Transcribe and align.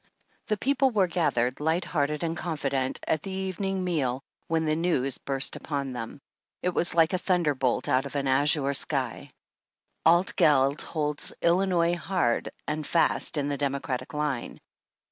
The 0.47 0.57
people 0.57 0.89
were 0.89 1.05
gathered, 1.05 1.59
light 1.59 1.85
hearted 1.85 2.23
and 2.23 2.35
con 2.35 2.57
fident, 2.57 2.97
at 3.07 3.21
the 3.21 3.29
evening 3.29 3.83
meal, 3.83 4.23
when 4.47 4.65
the 4.65 4.75
news 4.75 5.19
burst 5.19 5.55
upon 5.55 5.93
them. 5.93 6.19
It 6.63 6.69
was 6.69 6.95
like 6.95 7.13
a 7.13 7.19
thunder 7.19 7.53
bolt 7.53 7.87
out 7.87 8.07
of 8.07 8.15
an 8.15 8.27
azure 8.27 8.73
sky:" 8.73 9.29
Altgeld 10.07 10.81
holds 10.81 11.33
Illinois 11.43 11.95
hard 11.95 12.49
and 12.67 12.83
fast 12.87 13.37
in 13.37 13.47
the 13.47 13.57
Democratic 13.59 14.15
line. 14.15 14.59